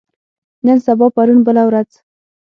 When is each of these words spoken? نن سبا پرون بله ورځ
نن 0.65 0.77
سبا 0.85 1.07
پرون 1.15 1.39
بله 1.47 1.63
ورځ 1.69 1.89